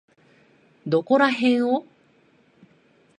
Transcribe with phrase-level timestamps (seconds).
[0.87, 1.85] どこらへんを？